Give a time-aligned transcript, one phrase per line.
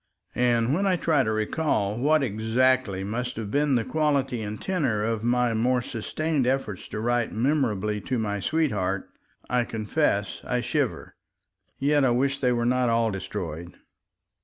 [0.33, 5.03] And when I try to recall what exactly must have been the quality and tenor
[5.03, 9.11] of my more sustained efforts to write memorably to my sweetheart,
[9.47, 11.13] I confess I shiver...
[11.77, 13.77] Yet I wish they were not all destroyed.